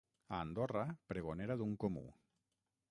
[0.37, 2.05] A Andorra, pregonera d'un comú.